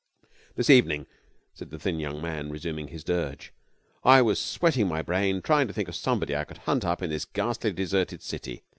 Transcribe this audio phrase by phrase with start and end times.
[0.55, 1.05] 'This evening,'
[1.53, 3.53] said the thin young man, resuming his dirge,
[4.03, 7.03] 'I was sweating my brain to try to think of somebody I could hunt up
[7.03, 8.63] in this ghastly, deserted city.